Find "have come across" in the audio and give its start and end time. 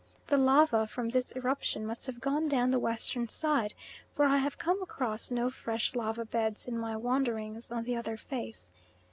4.37-5.29